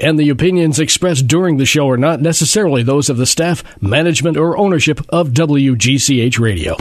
[0.00, 4.38] And the opinions expressed during the show are not necessarily those of the staff, management,
[4.38, 6.76] or ownership of WGCH Radio.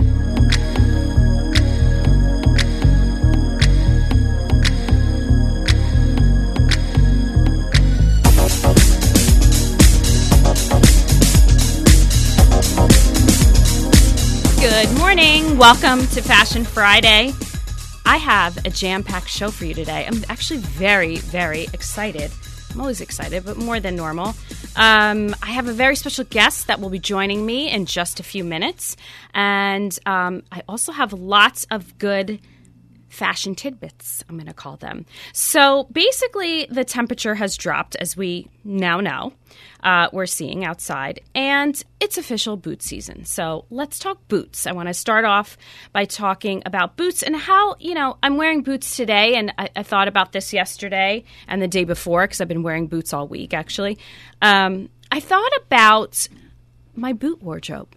[14.61, 15.57] Good morning.
[15.57, 17.33] Welcome to Fashion Friday.
[18.05, 20.07] I have a jam packed show for you today.
[20.07, 22.31] I'm actually very, very excited.
[22.73, 24.33] I'm always excited, but more than normal.
[24.77, 28.23] Um, I have a very special guest that will be joining me in just a
[28.23, 28.95] few minutes.
[29.33, 32.39] And um, I also have lots of good
[33.11, 35.05] fashion tidbits, I'm going to call them.
[35.33, 39.33] So basically, the temperature has dropped, as we now know.
[39.83, 43.25] Uh, we're seeing outside, and it's official boot season.
[43.25, 44.65] So let's talk boots.
[44.65, 45.57] I want to start off
[45.91, 49.83] by talking about boots and how, you know, I'm wearing boots today, and I, I
[49.83, 53.53] thought about this yesterday and the day before because I've been wearing boots all week,
[53.53, 53.97] actually.
[54.41, 56.27] Um, I thought about
[56.95, 57.93] my boot wardrobe,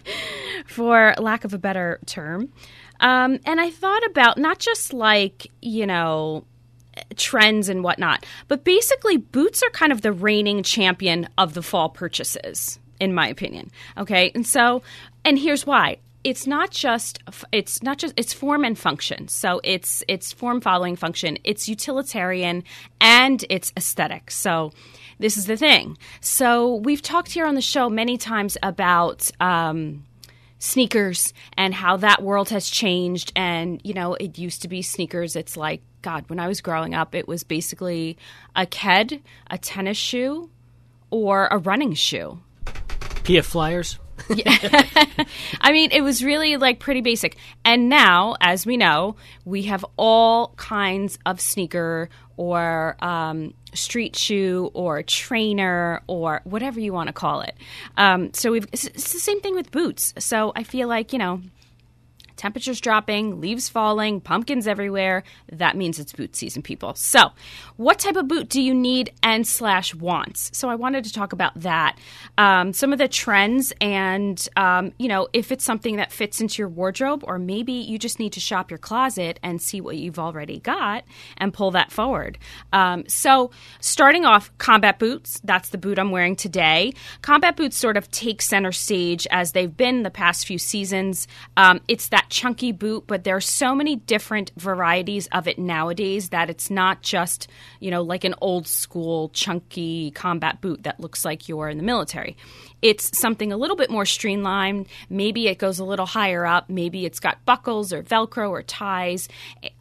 [0.66, 2.52] for lack of a better term.
[3.00, 6.44] Um, and I thought about not just like, you know,
[7.16, 11.88] trends and whatnot, but basically, boots are kind of the reigning champion of the fall
[11.88, 13.70] purchases, in my opinion.
[13.98, 14.32] Okay.
[14.34, 14.82] And so,
[15.24, 17.20] and here's why it's not just
[17.52, 22.64] it's not just it's form and function so it's it's form following function it's utilitarian
[23.00, 24.72] and it's aesthetic so
[25.20, 30.04] this is the thing so we've talked here on the show many times about um,
[30.58, 33.32] sneakers and how that world has changed.
[33.36, 35.36] And, you know, it used to be sneakers.
[35.36, 38.16] It's like, God, when I was growing up, it was basically
[38.54, 40.50] a Ked, a tennis shoe,
[41.10, 42.40] or a running shoe.
[42.64, 43.98] PF Flyers?
[44.34, 44.84] yeah.
[45.60, 47.36] I mean, it was really like pretty basic.
[47.64, 54.70] And now, as we know, we have all kinds of sneaker or um, street shoe
[54.74, 57.54] or trainer or whatever you want to call it.
[57.96, 60.14] Um, so we've it's, it's the same thing with boots.
[60.18, 61.42] So I feel like you know
[62.36, 65.22] temperatures dropping, leaves falling, pumpkins everywhere.
[65.52, 66.94] That means it's boot season, people.
[66.94, 67.30] So,
[67.76, 70.50] what type of boot do you need and slash wants?
[70.56, 71.98] So, I wanted to talk about that,
[72.38, 76.62] um, some of the trends, and um, you know, if it's something that fits into
[76.62, 80.18] your wardrobe, or maybe you just need to shop your closet and see what you've
[80.18, 81.04] already got
[81.38, 82.38] and pull that forward.
[82.72, 85.40] Um, so, starting off, combat boots.
[85.44, 86.92] That's the boot I'm wearing today.
[87.22, 91.26] Combat boots sort of take center stage as they've been the past few seasons.
[91.56, 96.30] Um, it's that chunky boot, but there are so many different varieties of it nowadays
[96.30, 97.48] that it's not just,
[97.80, 101.82] you know, like an old school chunky combat boot that looks like you're in the
[101.82, 102.36] military.
[102.82, 104.86] It's something a little bit more streamlined.
[105.08, 106.68] Maybe it goes a little higher up.
[106.68, 109.28] Maybe it's got buckles or Velcro or ties.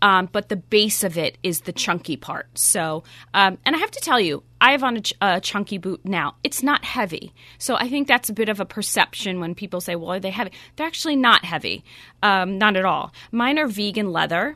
[0.01, 2.47] Um, but the base of it is the chunky part.
[2.57, 5.77] So, um, and I have to tell you, I have on a, ch- a, chunky
[5.77, 6.35] boot now.
[6.43, 7.33] It's not heavy.
[7.57, 10.31] So I think that's a bit of a perception when people say, well, are they
[10.31, 10.51] heavy?
[10.75, 11.83] They're actually not heavy.
[12.23, 13.13] Um, not at all.
[13.31, 14.55] Mine are vegan leather.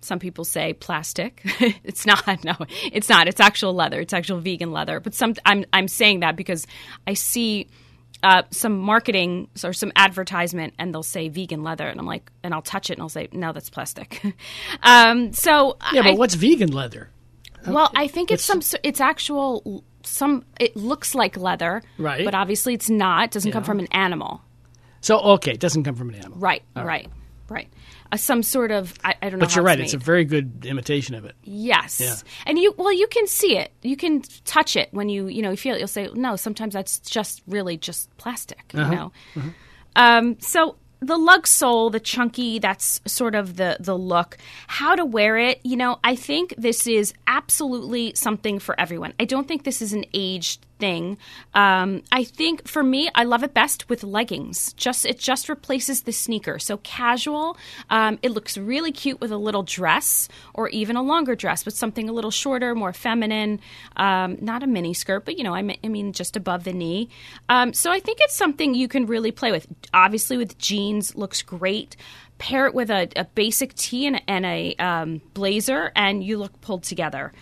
[0.00, 1.40] Some people say plastic.
[1.84, 2.24] it's not.
[2.44, 2.54] No,
[2.92, 3.26] it's not.
[3.26, 4.00] It's actual leather.
[4.00, 5.00] It's actual vegan leather.
[5.00, 6.66] But some, I'm I'm saying that because
[7.06, 7.68] I see
[8.24, 12.54] uh, some marketing or some advertisement, and they'll say vegan leather, and I'm like, and
[12.54, 14.22] I'll touch it, and I'll say, no, that's plastic.
[14.82, 17.10] um, so yeah, but I, what's vegan leather?
[17.66, 18.78] Well, I think it's, it's some.
[18.82, 19.84] It's actual.
[20.02, 20.44] Some.
[20.60, 22.24] It looks like leather, right?
[22.24, 23.26] But obviously, it's not.
[23.26, 23.52] It doesn't yeah.
[23.52, 24.42] come from an animal.
[25.00, 26.38] So okay, it doesn't come from an animal.
[26.38, 26.62] Right.
[26.74, 26.84] Right.
[26.84, 27.08] right.
[27.48, 27.68] right
[28.14, 29.46] uh, some sort of I, I don't know.
[29.46, 31.34] But you're right; it's, it's, a very good imitation of it.
[31.42, 32.14] Yes, yeah.
[32.46, 35.50] and you well, you can see it, you can touch it when you you know
[35.50, 35.78] you feel it.
[35.78, 38.90] You'll say, no, sometimes that's just really just plastic, uh-huh.
[38.90, 39.12] you know.
[39.36, 39.48] Uh-huh.
[39.96, 40.76] Um, so
[41.06, 44.38] the lug sole, the chunky, that's sort of the the look.
[44.66, 49.14] How to wear it, you know, I think this is absolutely something for everyone.
[49.18, 51.18] I don't think this is an aged thing.
[51.54, 54.72] Um, I think for me, I love it best with leggings.
[54.74, 56.58] Just it just replaces the sneaker.
[56.58, 57.56] So casual.
[57.90, 61.76] Um, it looks really cute with a little dress or even a longer dress with
[61.76, 63.60] something a little shorter, more feminine.
[63.96, 67.08] Um, not a mini skirt, but you know, I mean, mean just above the knee.
[67.48, 69.66] Um, so I think it's something you can really play with.
[69.92, 71.96] Obviously, with jeans, looks great
[72.38, 76.60] pair it with a, a basic tee and, and a um, blazer, and you look
[76.60, 77.32] pulled together.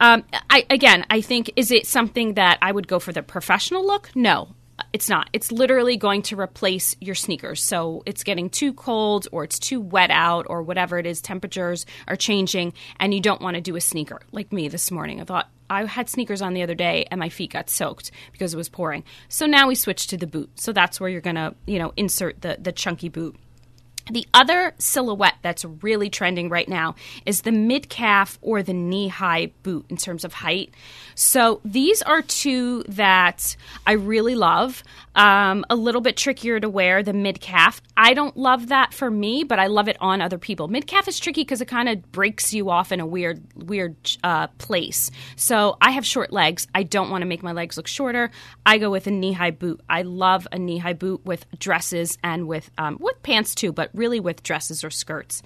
[0.00, 3.86] Um, I, again, I think is it something that I would go for the professional
[3.86, 4.10] look?
[4.14, 4.54] No,
[4.92, 5.28] it's not.
[5.32, 7.62] It's literally going to replace your sneakers.
[7.62, 11.86] So it's getting too cold or it's too wet out or whatever it is, temperatures
[12.08, 14.20] are changing and you don't want to do a sneaker.
[14.32, 15.20] Like me this morning.
[15.20, 18.54] I thought I had sneakers on the other day and my feet got soaked because
[18.54, 19.04] it was pouring.
[19.28, 20.50] So now we switch to the boot.
[20.60, 23.36] So that's where you're going to, you know, insert the the chunky boot.
[24.10, 26.94] The other silhouette that's really trending right now
[27.24, 30.72] is the mid calf or the knee high boot in terms of height.
[31.16, 34.84] So these are two that I really love.
[35.16, 37.80] Um, a little bit trickier to wear the mid calf.
[37.96, 40.68] I don't love that for me, but I love it on other people.
[40.68, 43.96] Mid calf is tricky because it kind of breaks you off in a weird, weird
[44.22, 45.10] uh, place.
[45.34, 46.66] So I have short legs.
[46.74, 48.30] I don't want to make my legs look shorter.
[48.66, 49.80] I go with a knee high boot.
[49.88, 53.90] I love a knee high boot with dresses and with um, with pants too, but
[53.94, 55.42] really with dresses or skirts.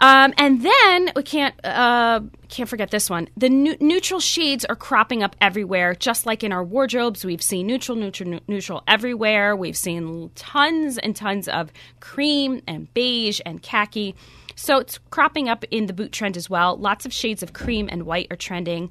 [0.00, 3.28] Um, and then we can't uh, can't forget this one.
[3.36, 7.24] The nu- neutral shades are cropping up everywhere, just like in our wardrobes.
[7.24, 9.56] We've seen neutral, neutral, neutral everywhere.
[9.56, 14.14] We've seen tons and tons of cream and beige and khaki.
[14.54, 16.76] So it's cropping up in the boot trend as well.
[16.76, 18.90] Lots of shades of cream and white are trending.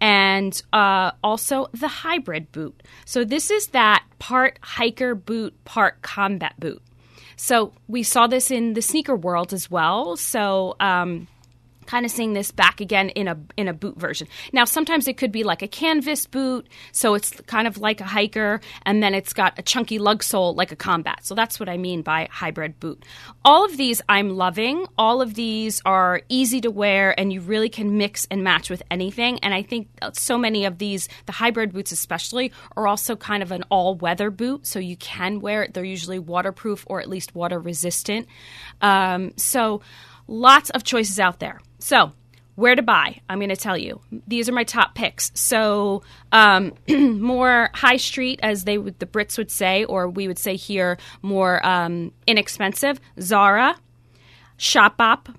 [0.00, 2.84] And uh, also the hybrid boot.
[3.04, 6.80] So this is that part hiker boot, part combat boot.
[7.38, 10.16] So we saw this in the sneaker world as well.
[10.16, 11.28] So, um,
[11.88, 14.28] kind of seeing this back again in a in a boot version.
[14.52, 18.04] Now sometimes it could be like a canvas boot, so it's kind of like a
[18.04, 21.24] hiker, and then it's got a chunky lug sole like a combat.
[21.24, 23.04] So that's what I mean by hybrid boot.
[23.42, 24.86] All of these I'm loving.
[24.98, 28.82] All of these are easy to wear, and you really can mix and match with
[28.90, 29.38] anything.
[29.38, 33.50] And I think so many of these, the hybrid boots especially, are also kind of
[33.50, 35.72] an all weather boot, so you can wear it.
[35.72, 38.28] They're usually waterproof or at least water resistant.
[38.82, 39.80] Um, so
[40.28, 41.60] lots of choices out there.
[41.80, 42.12] So,
[42.54, 43.20] where to buy?
[43.28, 44.00] I'm going to tell you.
[44.26, 45.30] These are my top picks.
[45.34, 46.02] So,
[46.32, 50.56] um, more high street, as they would, the Brits would say, or we would say
[50.56, 53.00] here, more um, inexpensive.
[53.20, 53.76] Zara,
[54.58, 55.32] Shopbop,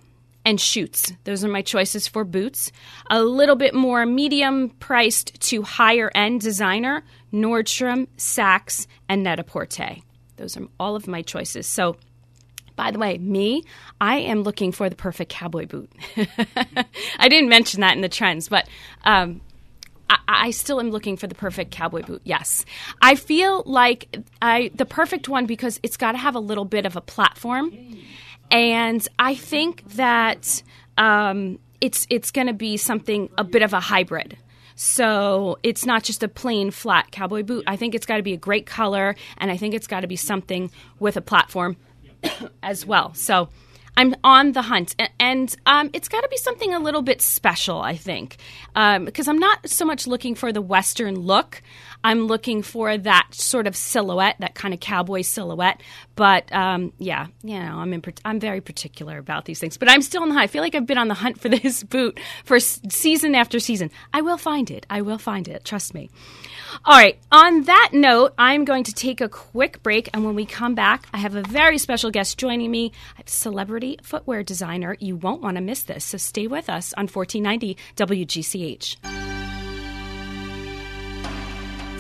[0.45, 1.11] and Schutz.
[1.25, 2.71] Those are my choices for boots.
[3.09, 7.03] A little bit more medium priced to higher end designer.
[7.33, 9.97] Nordstrom, Saks, and Net-a-Porter.
[10.37, 11.67] Those are all of my choices.
[11.67, 11.97] So
[12.79, 13.65] by the way, me,
[13.99, 15.91] I am looking for the perfect cowboy boot.
[17.19, 18.69] I didn't mention that in the trends, but
[19.03, 19.41] um,
[20.09, 22.21] I, I, still am looking for the perfect cowboy boot.
[22.23, 22.63] Yes,
[23.01, 26.85] I feel like I the perfect one because it's got to have a little bit
[26.85, 27.73] of a platform,
[28.49, 30.63] and I think that
[30.97, 34.37] um, it's it's going to be something a bit of a hybrid.
[34.75, 37.65] So it's not just a plain flat cowboy boot.
[37.67, 40.07] I think it's got to be a great color, and I think it's got to
[40.07, 41.75] be something with a platform
[42.63, 43.13] as well.
[43.13, 43.49] So
[43.99, 47.81] I'm on the hunt, and um, it's got to be something a little bit special,
[47.81, 48.37] I think,
[48.73, 51.61] because um, I'm not so much looking for the Western look.
[52.01, 55.81] I'm looking for that sort of silhouette, that kind of cowboy silhouette.
[56.19, 59.77] But um, yeah, you know, I'm in, I'm very particular about these things.
[59.77, 60.43] But I'm still on the hunt.
[60.43, 63.89] I feel like I've been on the hunt for this boot for season after season.
[64.13, 64.85] I will find it.
[64.89, 65.63] I will find it.
[65.63, 66.09] Trust me.
[66.83, 67.17] All right.
[67.31, 70.09] On that note, I'm going to take a quick break.
[70.13, 72.91] And when we come back, I have a very special guest joining me,
[73.25, 74.97] celebrity footwear designer.
[74.99, 76.03] You won't want to miss this.
[76.03, 79.18] So stay with us on 1490 WGCH.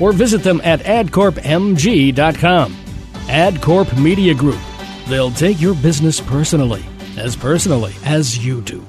[0.00, 2.72] or visit them at adcorpmg.com.
[3.26, 4.60] AdCorp Media Group.
[5.06, 6.84] They'll take your business personally,
[7.16, 8.84] as personally as you do.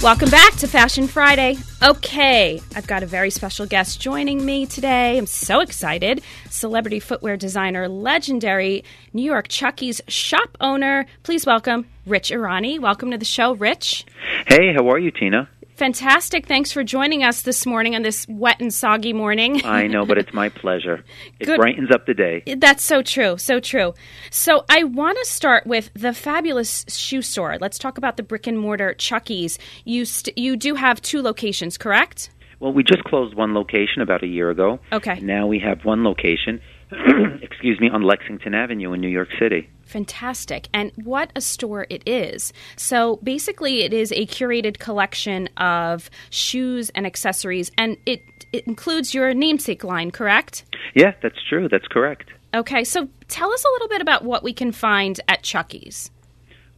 [0.00, 1.56] Welcome back to Fashion Friday.
[1.82, 5.18] Okay, I've got a very special guest joining me today.
[5.18, 6.22] I'm so excited.
[6.50, 11.04] Celebrity footwear designer, legendary New York Chucky's shop owner.
[11.24, 12.80] Please welcome Rich Irani.
[12.80, 14.06] Welcome to the show, Rich.
[14.46, 15.48] Hey, how are you, Tina?
[15.76, 16.46] Fantastic.
[16.46, 19.60] Thanks for joining us this morning on this wet and soggy morning.
[19.64, 21.04] I know, but it's my pleasure.
[21.38, 21.58] It Good.
[21.60, 22.42] brightens up the day.
[22.56, 23.38] That's so true.
[23.38, 23.94] So true.
[24.30, 27.58] So I want to start with the fabulous shoe store.
[27.60, 29.56] Let's talk about the brick and mortar Chucky's.
[29.84, 32.30] You st- you do have two locations, correct?
[32.58, 34.80] Well, we just closed one location about a year ago.
[34.92, 35.20] Okay.
[35.20, 36.60] Now we have one location.
[37.42, 39.68] excuse me, on Lexington Avenue in New York City.
[39.82, 40.68] Fantastic.
[40.72, 42.52] And what a store it is.
[42.76, 49.14] So basically, it is a curated collection of shoes and accessories, and it, it includes
[49.14, 50.64] your namesake line, correct?
[50.94, 51.68] Yeah, that's true.
[51.68, 52.30] That's correct.
[52.54, 56.10] Okay, so tell us a little bit about what we can find at Chucky's.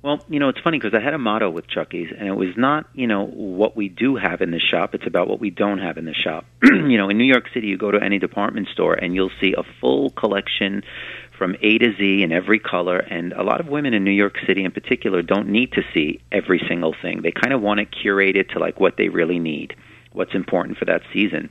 [0.02, 2.56] Well, you know, it's funny because I had a motto with Chucky's, and it was
[2.56, 4.94] not, you know, what we do have in the shop.
[4.94, 6.46] It's about what we don't have in the shop.
[6.62, 9.54] you know, in New York City, you go to any department store, and you'll see
[9.56, 10.84] a full collection
[11.36, 12.96] from A to Z in every color.
[12.96, 16.22] And a lot of women in New York City, in particular, don't need to see
[16.32, 17.20] every single thing.
[17.20, 19.76] They kind of want to curate it to like what they really need
[20.12, 21.50] what's important for that season.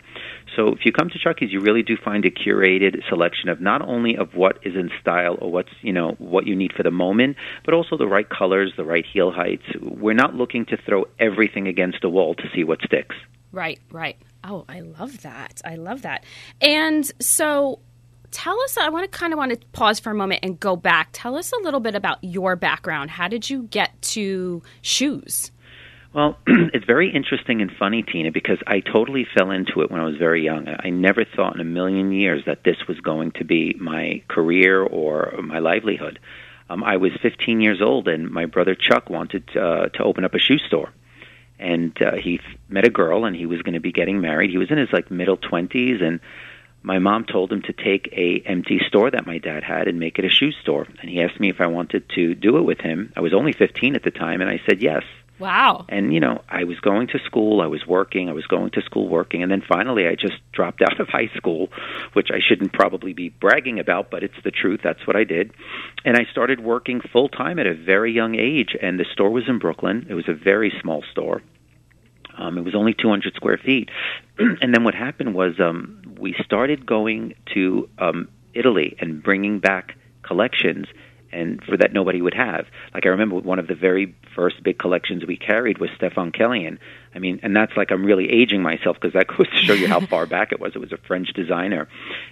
[0.60, 3.82] So if you come to Chucky's, you really do find a curated selection of not
[3.82, 6.92] only of what is in style or what's you know what you need for the
[6.92, 9.64] moment, but also the right colors, the right heel heights.
[9.80, 13.16] We're not looking to throw everything against a wall to see what sticks.
[13.54, 14.18] Right, right.
[14.44, 15.62] Oh, I love that.
[15.64, 16.26] I love that.
[16.60, 17.80] And so
[18.32, 20.76] tell us i want to kind of want to pause for a moment and go
[20.76, 25.52] back tell us a little bit about your background how did you get to shoes
[26.14, 30.06] well, it's very interesting and funny, Tina, because I totally fell into it when I
[30.06, 30.68] was very young.
[30.68, 34.82] I never thought in a million years that this was going to be my career
[34.82, 36.20] or my livelihood.
[36.70, 40.34] Um, I was 15 years old, and my brother Chuck wanted uh, to open up
[40.34, 40.92] a shoe store.
[41.60, 42.40] And uh, he
[42.70, 44.50] met a girl, and he was going to be getting married.
[44.50, 46.22] He was in his like middle 20s, and
[46.82, 50.18] my mom told him to take a empty store that my dad had and make
[50.18, 50.88] it a shoe store.
[51.02, 53.12] And he asked me if I wanted to do it with him.
[53.16, 55.04] I was only 15 at the time, and I said yes.
[55.40, 55.86] Wow.
[55.88, 58.82] And, you know, I was going to school, I was working, I was going to
[58.82, 61.70] school working, and then finally I just dropped out of high school,
[62.14, 64.82] which I shouldn't probably be bragging about, but it's the truth.
[64.84, 65.54] That's what I did.
[66.04, 69.48] And I started working full time at a very young age, and the store was
[69.48, 70.08] in Brooklyn.
[70.10, 71.42] It was a very small store.
[72.38, 73.90] Um, it was only 200 square feet.
[74.38, 79.96] and then what happened was um, we started going to um, Italy and bringing back
[80.22, 80.88] collections
[81.32, 82.66] and for that nobody would have.
[82.94, 86.78] Like I remember one of the very first big collections we carried was Stéphane Kélian.
[87.14, 89.88] I mean, and that's like I'm really aging myself because that goes to show you
[89.88, 90.74] how far back it was.
[90.76, 91.88] It was a French designer.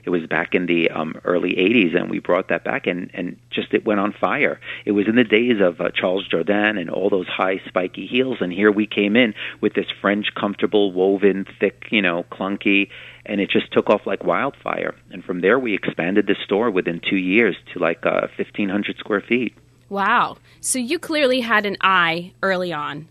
[0.05, 3.37] It was back in the um, early '80s, and we brought that back, and and
[3.49, 4.59] just it went on fire.
[4.85, 8.37] It was in the days of uh, Charles Jourdan and all those high spiky heels,
[8.41, 12.89] and here we came in with this French comfortable woven, thick, you know, clunky
[13.27, 14.95] and it just took off like wildfire.
[15.11, 19.21] And from there, we expanded the store within two years to like uh, 1,500 square
[19.21, 19.53] feet.
[19.89, 20.37] Wow.
[20.59, 23.07] So you clearly had an eye early on.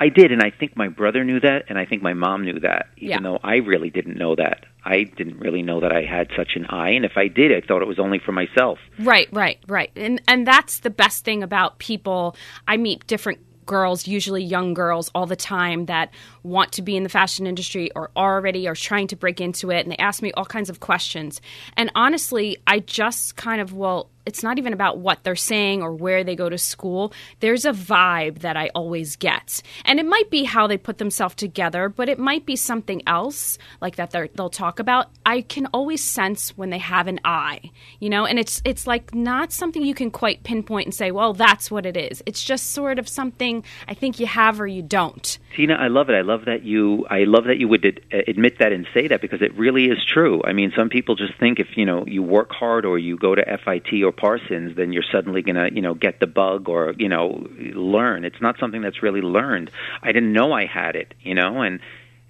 [0.00, 2.58] I did, and I think my brother knew that, and I think my mom knew
[2.60, 3.20] that, even yeah.
[3.20, 4.64] though I really didn't know that.
[4.84, 7.64] I didn't really know that I had such an eye, and if I did, I
[7.64, 8.78] thought it was only for myself.
[8.98, 9.92] Right, right, right.
[9.94, 12.34] And and that's the best thing about people.
[12.66, 16.10] I meet different girls, usually young girls, all the time that
[16.42, 19.80] want to be in the fashion industry or already are trying to break into it.
[19.80, 21.40] And they ask me all kinds of questions.
[21.76, 25.92] And honestly, I just kind of, well, it's not even about what they're saying or
[25.92, 27.12] where they go to school.
[27.40, 29.62] There's a vibe that I always get.
[29.84, 33.58] And it might be how they put themselves together, but it might be something else
[33.80, 35.10] like that they'll talk about.
[35.26, 39.14] I can always sense when they have an eye, you know, and it's it's like
[39.14, 42.22] not something you can quite pinpoint and say, well, that's what it is.
[42.26, 45.38] It's just sort of something I think you have or you don't.
[45.56, 46.14] Tina, I love it.
[46.14, 49.42] I love that you I love that you would admit that and say that because
[49.42, 50.42] it really is true.
[50.44, 53.34] I mean, some people just think if, you know, you work hard or you go
[53.34, 56.94] to FIT or Parsons, then you're suddenly going to, you know, get the bug or,
[56.98, 58.24] you know, learn.
[58.24, 59.70] It's not something that's really learned.
[60.02, 61.80] I didn't know I had it, you know, and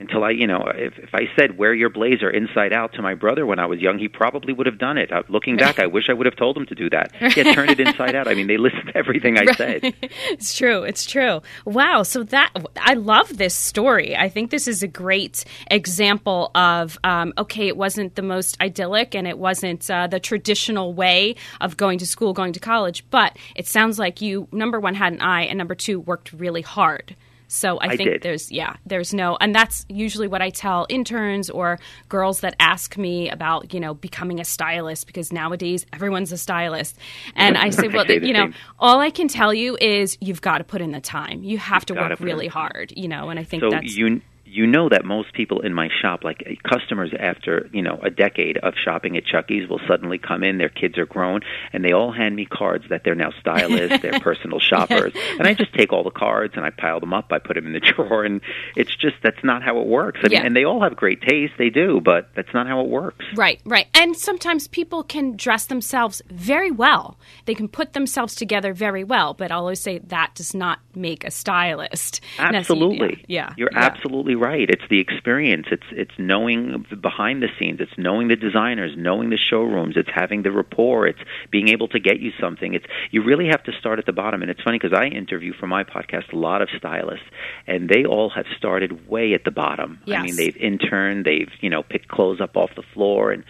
[0.03, 3.15] until I, you know, if, if I said wear your blazer inside out to my
[3.15, 5.13] brother when I was young, he probably would have done it.
[5.13, 7.13] Uh, looking back, I wish I would have told him to do that.
[7.35, 8.29] Yeah, turn it inside out.
[8.29, 9.81] I mean, they listened to everything I said.
[10.03, 10.83] it's true.
[10.83, 11.41] It's true.
[11.65, 12.03] Wow.
[12.03, 14.15] So that I love this story.
[14.15, 19.15] I think this is a great example of um, okay, it wasn't the most idyllic
[19.15, 23.35] and it wasn't uh, the traditional way of going to school, going to college, but
[23.57, 27.17] it sounds like you number one had an eye and number two worked really hard.
[27.53, 28.23] So I, I think did.
[28.23, 31.79] there's yeah, there's no and that's usually what I tell interns or
[32.09, 36.97] girls that ask me about, you know, becoming a stylist because nowadays everyone's a stylist.
[37.37, 38.55] And I say, well, say you know, same.
[38.79, 41.43] all I can tell you is you've got to put in the time.
[41.43, 44.23] You have to gotta work really hard, you know, and I think So that's you
[44.53, 48.11] you know that most people in my shop, like uh, customers after you know a
[48.11, 50.59] decade of shopping at Chucky's, will suddenly come in.
[50.59, 51.41] Their kids are grown,
[51.73, 55.55] and they all hand me cards that they're now stylists, they're personal shoppers, and I
[55.55, 57.33] just take all the cards and I pile them up.
[57.33, 58.41] I put them in the drawer, and
[58.77, 60.21] it's just that's not how it works.
[60.23, 60.39] I Yeah.
[60.41, 63.25] mean, and they all have great taste, they do, but that's not how it works.
[63.35, 63.87] Right, right.
[63.95, 67.19] And sometimes people can dress themselves very well.
[67.47, 71.25] They can put themselves together very well, but I'll always say that does not make
[71.25, 72.21] a stylist.
[72.39, 73.25] Absolutely.
[73.29, 73.55] Yeah.
[73.57, 73.79] You're yeah.
[73.81, 74.69] absolutely right.
[74.69, 75.69] It's the experience.
[75.71, 77.81] It's it's knowing behind the scenes.
[77.81, 79.97] It's knowing the designers, knowing the showrooms.
[79.97, 81.07] It's having the rapport.
[81.07, 81.21] It's
[81.51, 82.75] being able to get you something.
[82.75, 84.43] It's you really have to start at the bottom.
[84.43, 87.27] And it's funny because I interview for my podcast a lot of stylists,
[87.67, 90.01] and they all have started way at the bottom.
[90.05, 90.19] Yes.
[90.19, 93.45] I mean, they've interned, they've you know picked clothes up off the floor, and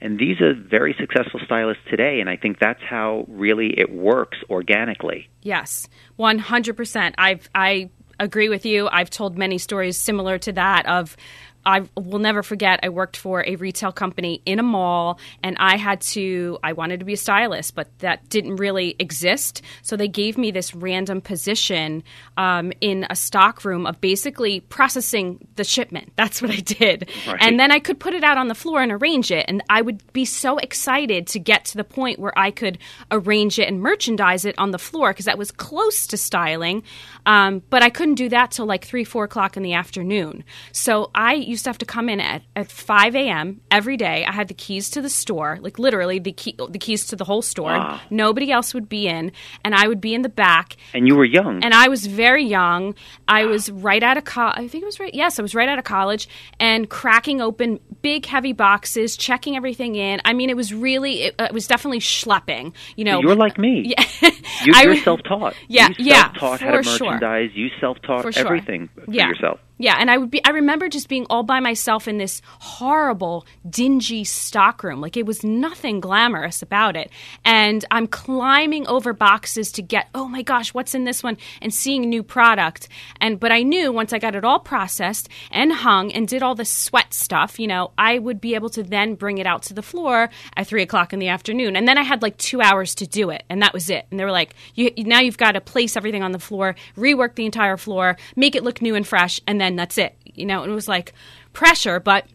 [0.00, 2.20] and these are very successful stylists today.
[2.20, 5.28] And I think that's how really it works organically.
[5.42, 7.14] Yes, one hundred percent.
[7.18, 8.88] I've I agree with you.
[8.92, 11.16] I've told many stories similar to that of
[11.64, 12.80] I will never forget.
[12.82, 16.58] I worked for a retail company in a mall, and I had to.
[16.62, 19.62] I wanted to be a stylist, but that didn't really exist.
[19.82, 22.02] So they gave me this random position
[22.36, 26.12] um, in a stock room of basically processing the shipment.
[26.16, 27.38] That's what I did, Right.
[27.40, 29.44] and then I could put it out on the floor and arrange it.
[29.48, 32.78] And I would be so excited to get to the point where I could
[33.10, 36.82] arrange it and merchandise it on the floor because that was close to styling.
[37.26, 40.44] Um, but I couldn't do that till like three, four o'clock in the afternoon.
[40.72, 43.60] So I used to have to come in at, at 5 a.m.
[43.70, 44.24] every day.
[44.24, 47.24] I had the keys to the store, like literally the key, the keys to the
[47.24, 47.72] whole store.
[47.72, 48.00] Wow.
[48.10, 49.32] Nobody else would be in,
[49.64, 50.76] and I would be in the back.
[50.94, 51.62] And you were young.
[51.62, 52.94] And I was very young.
[53.28, 54.56] I was right out of college.
[54.58, 55.12] I think it was right.
[55.12, 56.28] Yes, I was right out of college
[56.58, 60.20] and cracking open big, heavy boxes, checking everything in.
[60.24, 62.72] I mean, it was really, it, uh, it was definitely schlepping.
[62.96, 63.94] You know, You're like me.
[63.96, 64.30] Yeah.
[64.64, 65.54] You, you're self-taught.
[65.68, 67.10] Yeah, you yeah, self-taught how to for sure.
[67.12, 67.50] merchandise.
[67.54, 68.46] You self-taught For sure.
[68.46, 69.28] everything for yeah.
[69.28, 69.60] yourself.
[69.80, 73.46] Yeah, and I would be I remember just being all by myself in this horrible,
[73.68, 75.00] dingy stockroom.
[75.00, 77.10] Like it was nothing glamorous about it.
[77.46, 81.38] And I'm climbing over boxes to get, oh my gosh, what's in this one?
[81.62, 82.88] And seeing new product.
[83.22, 86.54] And but I knew once I got it all processed and hung and did all
[86.54, 89.74] the sweat stuff, you know, I would be able to then bring it out to
[89.74, 91.74] the floor at three o'clock in the afternoon.
[91.74, 94.06] And then I had like two hours to do it, and that was it.
[94.10, 97.34] And they were like, you, now you've got to place everything on the floor, rework
[97.36, 100.16] the entire floor, make it look new and fresh, and then that's it.
[100.24, 101.12] You know, it was like
[101.52, 102.26] pressure, but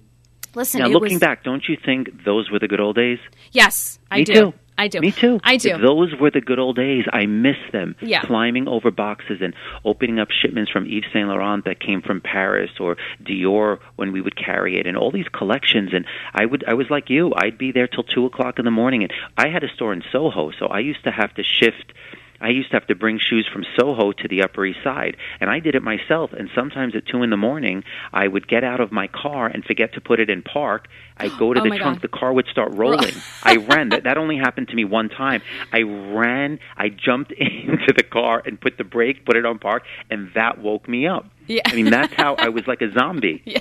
[0.56, 3.20] listen, Now, looking was, back, don't you think those were the good old days?
[3.52, 4.34] Yes, I Me do.
[4.34, 4.54] too.
[4.78, 5.00] I do.
[5.00, 5.40] Me too.
[5.42, 5.78] I do.
[5.78, 7.06] Those were the good old days.
[7.14, 7.96] I miss them.
[8.02, 8.22] Yeah.
[8.22, 9.54] Climbing over boxes and
[9.86, 14.20] opening up shipments from Yves Saint Laurent that came from Paris or Dior when we
[14.20, 17.32] would carry it and all these collections and I would I was like you.
[17.38, 20.04] I'd be there till two o'clock in the morning and I had a store in
[20.12, 21.94] Soho, so I used to have to shift
[22.42, 25.50] I used to have to bring shoes from Soho to the Upper East Side, and
[25.50, 26.34] I did it myself.
[26.34, 29.64] And sometimes at two in the morning, I would get out of my car and
[29.64, 30.88] forget to put it in park.
[31.18, 32.02] I'd go to Oh, the trunk, God.
[32.02, 33.14] the car would start rolling.
[33.44, 33.90] I ran.
[33.90, 35.42] That that only happened to me one time.
[35.72, 36.60] I ran.
[36.78, 40.60] I jumped into the car and put the brake, put it on park, and that
[40.60, 41.26] woke me up.
[41.48, 41.62] Yeah.
[41.66, 43.42] I mean, that's how I was like a zombie.
[43.46, 43.60] yeah,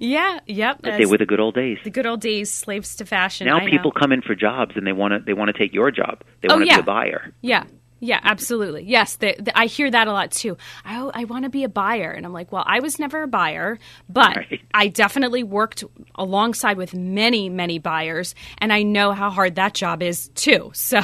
[0.00, 0.40] Yeah.
[0.46, 0.80] yep.
[0.82, 1.78] But they were the good old days.
[1.84, 3.46] the good old days, slaves to fashion.
[3.46, 3.70] Now I know.
[3.70, 6.22] people come in for jobs and they want to they want to take your job.
[6.42, 6.76] They Oh, want to yeah.
[6.78, 7.32] be a buyer.
[7.40, 7.64] Yeah.
[8.04, 8.82] Yeah, absolutely.
[8.82, 10.56] Yes, the, the, I hear that a lot too.
[10.84, 12.10] I, I want to be a buyer.
[12.10, 14.60] And I'm like, well, I was never a buyer, but Right.
[14.74, 15.84] I definitely worked
[16.16, 18.34] alongside with many, many buyers.
[18.58, 20.72] And I know how hard that job is too.
[20.74, 21.00] So,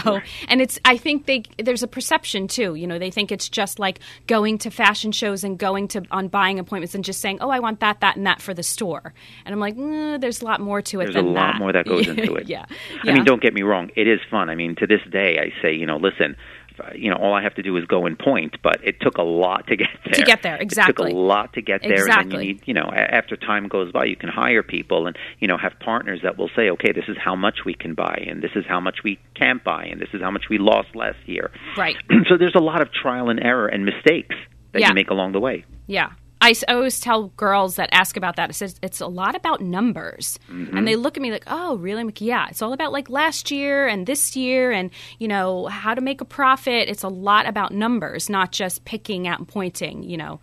[0.48, 2.74] and it's, I think they, there's a perception too.
[2.74, 6.26] You know, they think it's just like going to fashion shows and going to, on
[6.26, 9.14] buying appointments and just saying, oh, I want that, that, and that for the store.
[9.44, 11.58] And I'm like, mm, there's a lot more to it There's a lot that.
[11.60, 12.48] more that goes into it.
[12.48, 12.66] yeah.
[13.04, 13.90] I mean, don't get me wrong.
[13.94, 14.50] It is fun.
[14.50, 16.34] I mean, to this day, I say, you know, listen,
[16.80, 19.16] Uh, you know, all I have to do is go and point, but it took
[19.18, 20.12] a lot to get there.
[20.14, 21.10] To get there, exactly.
[21.10, 22.46] It took a lot to get there, and then Exactly.
[22.46, 25.56] you need, you know, after time goes by, you can hire people and you know
[25.58, 28.52] have partners that will say, okay, this is how much we can buy, and this
[28.54, 31.50] is how much we can't buy, and this is how much we lost last year.
[31.76, 31.96] Right.
[32.28, 34.36] so there's a lot of trial and error and mistakes
[34.72, 34.88] that Yeah.
[34.88, 35.64] you make along the way.
[35.86, 36.10] Yeah.
[36.40, 40.38] I, always tell girls that ask about that, it says it's a lot about numbers.
[40.76, 42.04] And they look at me like, oh, really?
[42.04, 45.94] Like, yeah, it's all about like last year and this year and, you know, how
[45.94, 46.88] to make a profit.
[46.88, 50.40] It's a lot about numbers, not just picking out and pointing, you know.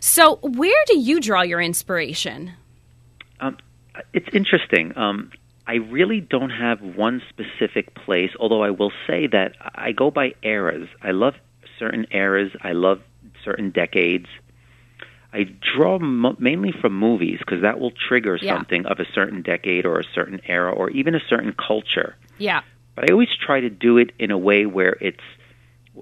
[0.00, 2.52] So, where do you draw your inspiration?
[3.40, 3.56] Um,
[4.12, 4.92] it's interesting.
[4.96, 5.30] Um,
[5.66, 10.34] I really don't have one specific place, although I will say that I go by
[10.42, 10.88] eras.
[11.02, 11.34] I love
[11.78, 12.50] certain eras.
[12.62, 13.00] I love
[13.44, 14.26] certain decades.
[15.32, 18.54] I draw mo- mainly from movies because that will trigger Yeah.
[18.54, 22.16] something of a certain decade or a certain era or even a certain culture.
[22.38, 22.60] Yeah.
[22.94, 25.24] But I always try to do it in a way where it's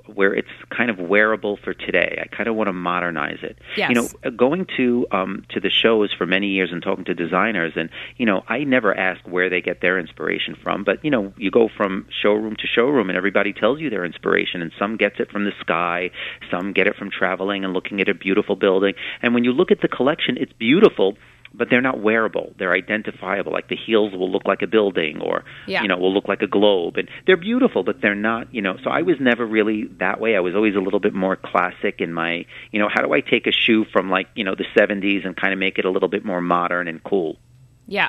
[0.07, 2.22] where it's kind of wearable for today.
[2.22, 3.59] I kind of want to modernize it.
[3.76, 3.90] Yes.
[3.90, 7.72] You know, going to um to the shows for many years and talking to designers
[7.76, 11.33] and you know, I never ask where they get their inspiration from, but you know,
[11.37, 15.18] you go from showroom to showroom and everybody tells you their inspiration and some gets
[15.18, 16.11] it from the sky,
[16.50, 18.94] some get it from traveling and looking at a beautiful building.
[19.22, 21.16] And when you look at the collection, it's beautiful,
[21.52, 22.52] but they're not wearable.
[22.58, 23.52] They're identifiable.
[23.52, 25.82] Like the heels will look like a building, or Yeah.
[25.82, 28.54] you know, will look like a globe, and they're beautiful, but they're not.
[28.54, 30.36] You know, so I was never really that way.
[30.36, 33.20] I was always a little bit more classic in my, you know, how do I
[33.20, 35.90] take a shoe from like you know the '70s and kind of make it a
[35.90, 37.38] little bit more modern and cool?
[37.86, 38.08] Yeah.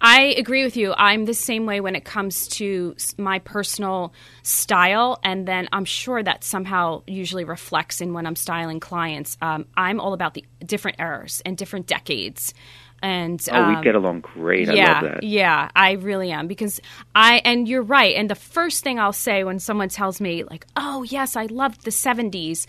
[0.00, 0.94] I agree with you.
[0.96, 6.22] I'm the same way when it comes to my personal style, and then I'm sure
[6.22, 9.36] that somehow usually reflects in when I'm styling clients.
[9.40, 12.52] Um, I'm all about the different eras and different decades.
[13.02, 14.68] And Oh, um, we get along great.
[14.68, 15.22] yeah, I love that.
[15.22, 16.80] Yeah, I really am because
[17.14, 18.16] I and you're right.
[18.16, 21.84] And the first thing I'll say when someone tells me like, "Oh, yes, I loved
[21.84, 22.66] the 70s."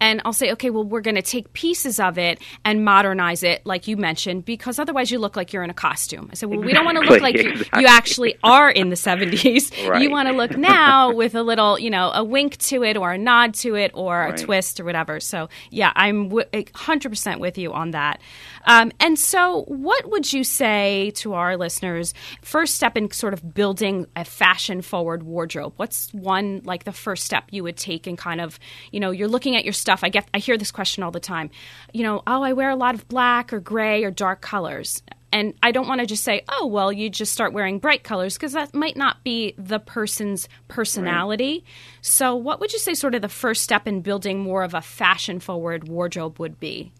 [0.00, 3.64] And I'll say, "Okay, well, we're going to take pieces of it and modernize it
[3.66, 6.60] like you mentioned because otherwise you look like you're in a costume." I said, "Well,
[6.60, 9.88] we don't want to look like you, you actually are in the 70s.
[9.88, 10.02] Right.
[10.02, 13.12] You want to look now with a little, you know, a wink to it or
[13.12, 14.40] a nod to it or Right.
[14.40, 18.20] a twist or whatever." So, yeah, I'm w- 100% with you on that.
[18.66, 22.14] Um, and so, what would you say to our listeners?
[22.42, 25.72] First step in sort of building a fashion forward wardrobe.
[25.76, 28.58] What's one like the first step you would take in kind of
[28.92, 29.89] you know you're looking at your stuff.
[30.02, 31.50] I get I hear this question all the time.
[31.92, 35.02] You know, oh, I wear a lot of black or gray or dark colors.
[35.32, 38.34] And I don't want to just say, oh, well, you just start wearing bright colors
[38.34, 41.64] because that might not be the person's personality.
[42.00, 44.80] So, what would you say, sort of, the first step in building more of a
[44.80, 46.90] fashion forward wardrobe would be?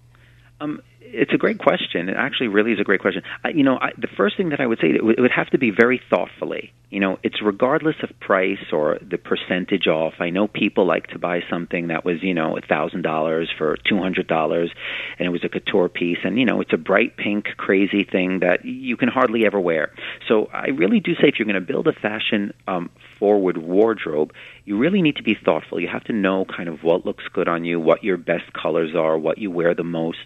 [0.61, 0.81] Um,
[1.13, 2.09] it's a great question.
[2.09, 3.23] It actually really is a great question.
[3.45, 5.31] I, you know, I, the first thing that I would say it would, it would
[5.31, 6.73] have to be very thoughtfully.
[6.91, 10.15] You know, it's regardless of price or the percentage off.
[10.19, 13.77] I know people like to buy something that was you know a thousand dollars for
[13.89, 14.73] two hundred dollars,
[15.19, 18.41] and it was a couture piece, and you know it's a bright pink crazy thing
[18.41, 19.93] that you can hardly ever wear.
[20.29, 24.33] So I really do say if you're going to build a fashion um, forward wardrobe,
[24.65, 25.81] you really need to be thoughtful.
[25.81, 28.95] You have to know kind of what looks good on you, what your best colors
[28.97, 30.19] are, what you wear the most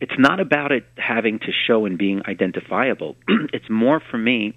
[0.00, 3.16] it's not about it having to show and being identifiable.
[3.52, 4.56] it's more for me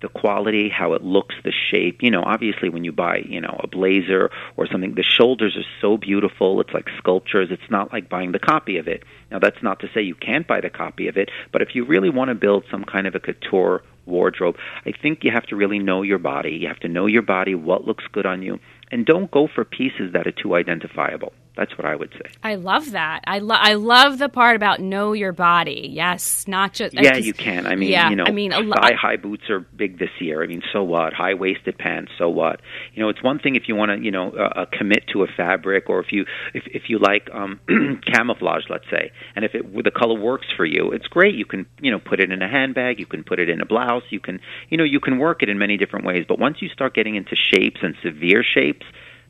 [0.00, 1.98] the quality, how it looks, the shape.
[2.02, 5.66] You know, obviously when you buy, you know, a blazer or something, the shoulders are
[5.80, 6.60] so beautiful.
[6.60, 7.48] It's like sculptures.
[7.50, 9.02] It's not like buying the copy of it.
[9.30, 11.84] Now that's not to say you can't buy the copy of it, but if you
[11.84, 15.56] really want to build some kind of a couture wardrobe, I think you have to
[15.56, 16.52] really know your body.
[16.52, 18.58] You have to know your body, what looks good on you,
[18.90, 21.32] and don't go for pieces that are too identifiable.
[21.58, 22.30] That's what I would say.
[22.44, 23.24] I love that.
[23.26, 25.90] I, lo- I love the part about know your body.
[25.92, 27.66] Yes, not just Yeah, you can.
[27.66, 30.12] I mean, yeah, you know, I mean, a lo- thigh high boots are big this
[30.20, 30.40] year.
[30.40, 31.14] I mean, so what?
[31.14, 32.60] High waisted pants, so what?
[32.94, 35.24] You know, it's one thing if you want to, you know, uh, uh, commit to
[35.24, 37.58] a fabric, or if you if if you like um,
[38.06, 41.34] camouflage, let's say, and if it the color works for you, it's great.
[41.34, 43.66] You can you know put it in a handbag, you can put it in a
[43.66, 46.24] blouse, you can you know you can work it in many different ways.
[46.28, 48.86] But once you start getting into shapes and severe shapes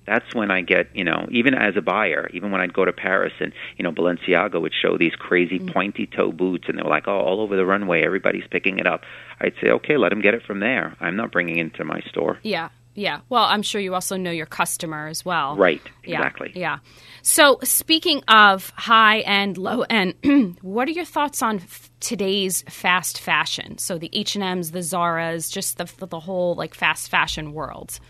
[0.08, 2.92] that's when I get, you know, even as a buyer, even when I'd go to
[2.92, 5.72] Paris and, you know, Balenciaga would show these crazy mm.
[5.72, 8.86] pointy toe boots and they were like, oh, all over the runway, everybody's picking it
[8.86, 9.02] up.
[9.40, 10.96] I'd say, okay, let them get it from there.
[11.00, 12.38] I'm not bringing it into my store.
[12.42, 13.20] Yeah, yeah.
[13.28, 15.56] Well, I'm sure you also know your customer as well.
[15.56, 16.52] Right, Yeah, exactly.
[16.54, 16.78] Yeah.
[17.22, 20.14] So, speaking of high end, low end,
[20.62, 23.78] what are your thoughts on f- today's fast fashion?
[23.78, 28.00] So the H and M's, the Zara's, just the the whole like fast fashion world.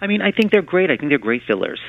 [0.00, 0.90] I mean, I think they're great.
[0.90, 1.80] I think they're great fillers.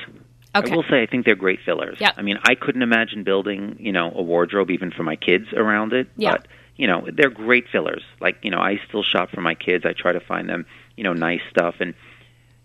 [0.54, 0.72] Okay.
[0.72, 1.98] I will say I think they're great fillers.
[2.00, 2.14] Yep.
[2.16, 5.92] I mean, I couldn't imagine building, you know, a wardrobe even for my kids around
[5.92, 6.08] it.
[6.16, 6.32] Yeah.
[6.32, 8.02] But, you know, they're great fillers.
[8.20, 9.84] Like, you know, I still shop for my kids.
[9.84, 10.64] I try to find them,
[10.96, 11.94] you know, nice stuff and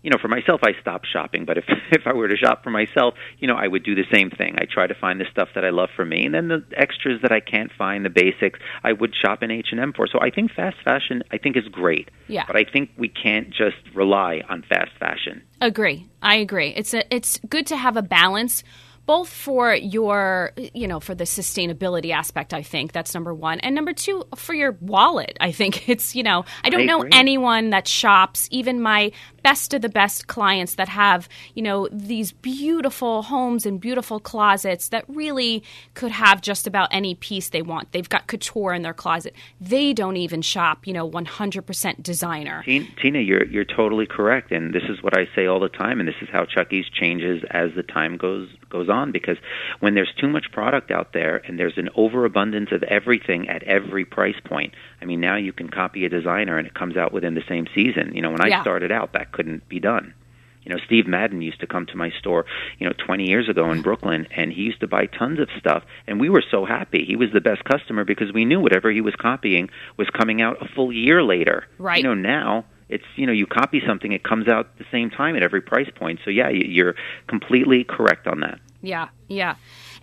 [0.04, 1.46] you know, for myself, I stopped shopping.
[1.46, 4.04] But if if I were to shop for myself, you know, I would do the
[4.12, 4.56] same thing.
[4.58, 7.20] I try to find the stuff that I love for me, and then the extras
[7.22, 10.06] that I can't find, the basics, I would shop in H and M for.
[10.06, 12.10] So I think fast fashion, I think, is great.
[12.28, 12.44] Yeah.
[12.46, 15.42] But I think we can't just rely on fast fashion.
[15.60, 16.06] Agree.
[16.20, 16.74] I agree.
[16.76, 18.62] It's a, it's good to have a balance
[19.06, 23.74] both for your you know for the sustainability aspect I think that's number 1 and
[23.74, 27.70] number 2 for your wallet I think it's you know I don't I know anyone
[27.70, 29.12] that shops even my
[29.44, 34.88] best of the best clients that have you know these beautiful homes and beautiful closets
[34.88, 35.62] that really
[35.94, 39.92] could have just about any piece they want they've got couture in their closet they
[39.92, 42.62] don't even shop you know 100% designer
[43.00, 46.08] Tina, you're you're totally correct, and this is what I say all the time, and
[46.08, 49.12] this is how Chucky's changes as the time goes goes on.
[49.12, 49.36] Because
[49.80, 54.04] when there's too much product out there, and there's an overabundance of everything at every
[54.04, 57.34] price point, I mean, now you can copy a designer, and it comes out within
[57.34, 58.14] the same season.
[58.14, 58.62] You know, when I Yeah.
[58.62, 60.14] started out, that couldn't be done.
[60.62, 62.46] You know, Steve Madden used to come to my store,
[62.78, 65.82] you know, 20 years ago in Brooklyn, and he used to buy tons of stuff,
[66.06, 67.04] and we were so happy.
[67.06, 69.68] He was the best customer because we knew whatever he was copying
[69.98, 71.66] was coming out a full year later.
[71.76, 71.98] Right.
[71.98, 75.36] You know, now it's you know you copy something, it comes out the same time
[75.36, 76.20] at every price point.
[76.24, 76.94] So yeah, you- you're
[77.26, 78.58] completely correct on that.
[78.80, 79.56] Yeah, yeah.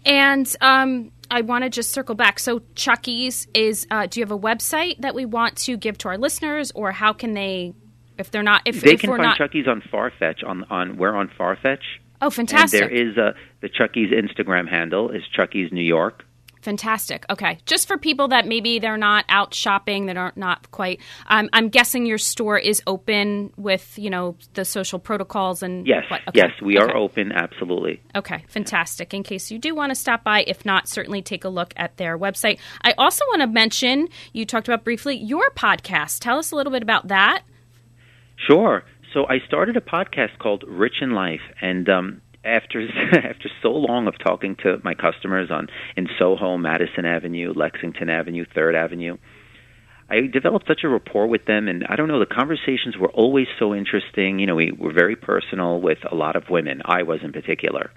[0.06, 2.40] And um, I want to just circle back.
[2.40, 3.88] So Chucky's is.
[3.92, 6.92] Uh, do you have a website that we want to give to our listeners, or
[6.92, 7.74] how can they,
[8.22, 10.48] if they're not, if they if can find not, Chucky's on Farfetch.
[10.48, 11.84] On on we're on Farfetch.
[12.22, 16.24] oh, fantastic, And there is a the Chucky's Instagram handle is Chucky's New York.
[16.62, 17.26] fantastic.
[17.28, 21.00] Okay, just for people that maybe they're not out shopping, that aren't not quite.
[21.28, 26.04] Um, I'm guessing your store is open with you know the social protocols and Yes,
[26.10, 26.22] what?
[26.28, 26.38] Okay.
[26.42, 27.32] yes, we are open.
[27.32, 28.00] Absolutely.
[28.16, 29.14] Okay, fantastic.
[29.16, 31.98] In case you do want to stop by, if not, certainly take a look at
[31.98, 32.60] their website.
[32.84, 36.20] I also want to mention you talked about briefly your podcast.
[36.20, 37.42] Tell us a little bit about that.
[38.48, 38.84] Sure.
[39.14, 42.82] So I started a podcast called Ritch in Life, and um, after
[43.14, 48.46] after so long of talking to my customers on in Soho, Madison Avenue, Lexington Avenue,
[48.56, 49.18] Third Avenue,
[50.10, 53.48] I developed such a rapport with them, and I don't know, the conversations were always
[53.60, 54.40] so interesting.
[54.40, 56.82] You know, we were very personal with a lot of women.
[56.86, 57.92] I was in particular,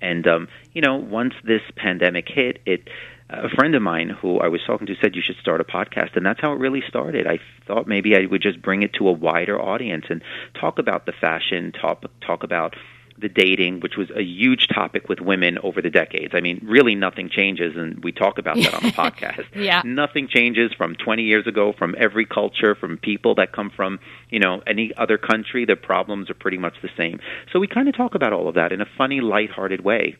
[0.00, 2.88] and um, you know, once this pandemic hit, it
[3.30, 6.16] a friend of mine who I was talking to said you should start a podcast,
[6.16, 7.26] and that's how it really started.
[7.26, 10.22] I thought maybe I would just bring it to a wider audience and
[10.58, 12.74] talk about the fashion, talk talk about
[13.20, 16.34] the dating, which was a huge topic with women over the decades.
[16.36, 19.44] I mean, really nothing changes, and we talk about that on the podcast.
[19.54, 19.82] Yeah.
[19.84, 23.98] Nothing changes from 20 years ago, from every culture, from people that come from,
[24.30, 25.64] you know, any other country.
[25.64, 27.18] The problems are pretty much the same.
[27.52, 30.16] So we kind of talk about all of that in a funny, lighthearted way.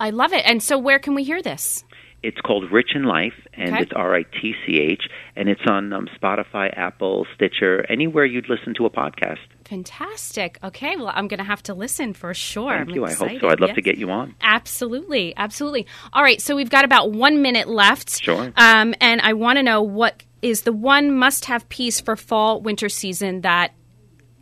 [0.00, 0.44] I love it.
[0.46, 1.84] And so, where can we hear this?
[2.22, 3.82] It's called Ritch in Life, and Okay.
[3.82, 5.02] it's R I T C H,
[5.36, 9.38] and it's on um, Spotify, Apple, Stitcher, anywhere you'd listen to a podcast.
[9.64, 10.58] Fantastic.
[10.64, 12.72] Okay, well, I'm going to have to listen for sure.
[12.72, 13.04] Thank I'm you.
[13.04, 13.48] I hope so.
[13.48, 14.34] I'd love to get you on.
[14.40, 15.86] Absolutely, absolutely.
[16.12, 18.20] All right, so we've got about one minute left.
[18.20, 18.52] Sure.
[18.56, 22.88] Um, and I want to know what is the one must-have piece for fall winter
[22.88, 23.74] season that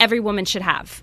[0.00, 1.02] every woman should have.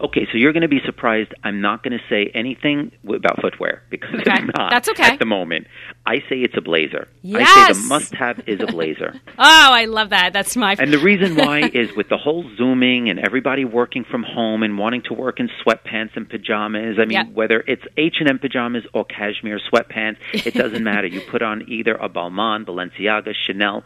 [0.00, 1.32] Okay, so you're going to be surprised.
[1.44, 5.04] I'm not going to say anything w- about footwear because Okay, I'm not that's okay.
[5.04, 5.68] at the moment.
[6.04, 7.06] I say it's a blazer.
[7.22, 7.48] Yes.
[7.48, 9.14] I say the must-have is a blazer.
[9.38, 10.32] Oh, I love that.
[10.32, 10.76] That's my.
[10.78, 14.78] And the reason why is with the whole zooming and everybody working from home and
[14.78, 16.96] wanting to work in sweatpants and pajamas.
[16.98, 17.24] I mean, Yeah.
[17.26, 21.06] whether it's H and M pajamas or cashmere sweatpants, it doesn't matter.
[21.08, 23.82] You put on either a Balmain, Balenciaga, Chanel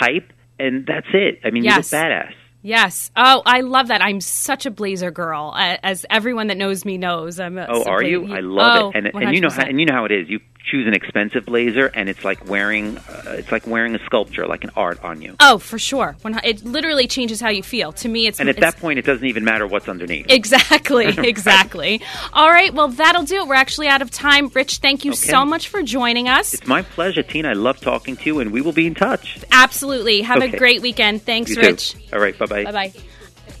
[0.00, 1.40] type, and that's it.
[1.44, 1.92] I mean, Yes.
[1.92, 2.34] you look badass.
[2.64, 3.10] Yes.
[3.14, 4.02] Oh, I love that.
[4.02, 7.38] I'm such a blazer girl, as everyone that knows me knows.
[7.38, 7.58] I'm.
[7.58, 8.34] A, Oh, are you?
[8.34, 8.96] I love oh, it.
[8.96, 10.30] And and you know how and you know how it is.
[10.30, 14.46] You choose an expensive blazer, and it's like wearing uh, it's like wearing a sculpture,
[14.46, 15.36] like an art on you.
[15.40, 16.16] Oh, for sure.
[16.22, 17.92] When it literally changes how you feel.
[17.92, 20.26] To me, it's And at it's, that point, it doesn't even matter what's underneath.
[20.30, 22.00] Exactly, exactly.
[22.32, 23.46] All right, well, that'll do it.
[23.46, 24.48] We're actually out of time.
[24.54, 25.30] Rich, thank you Okay.
[25.30, 26.54] so much for joining us.
[26.54, 27.50] It's my pleasure, Tina.
[27.50, 29.38] I love talking to you, and we will be in touch.
[29.52, 30.22] Absolutely.
[30.22, 31.22] Have a great weekend.
[31.22, 31.92] Thanks, You Rich.
[31.92, 31.98] too.
[32.12, 32.36] All right.
[32.38, 32.64] Bye bye.
[32.64, 32.92] Bye bye.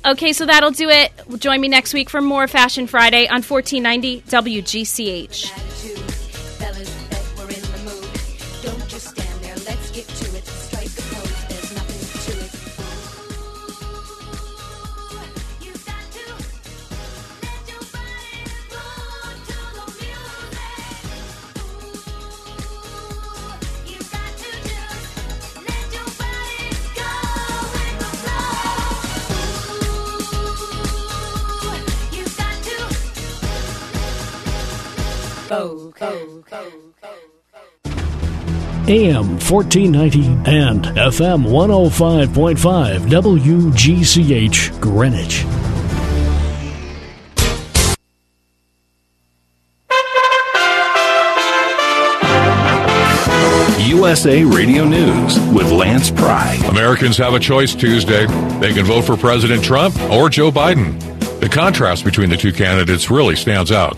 [0.06, 1.12] Okay, so that'll do it.
[1.38, 6.93] Join me next week for more Fashion Friday on 1490 WGCH.
[38.86, 45.44] AM 1490 and FM 105.5 WGCH Greenwich.
[53.88, 56.54] USA Radio News with Lance Pry.
[56.68, 58.26] Americans have a choice Tuesday.
[58.60, 61.00] They can vote for President Trump or Joe Biden.
[61.40, 63.92] The contrast between the two candidates really stands out.